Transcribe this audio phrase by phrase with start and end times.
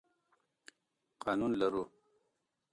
[1.23, 1.83] قانون لرو.